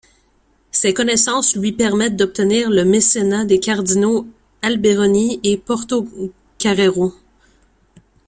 Ses 0.71 0.95
connaissances 0.95 1.55
lui 1.55 1.73
permettent 1.73 2.15
d'obtenir 2.15 2.71
le 2.71 2.85
mécénat 2.85 3.45
des 3.45 3.59
cardinaux 3.59 4.25
Alberoni 4.63 5.39
et 5.43 5.57
Portocarrero. 5.59 7.13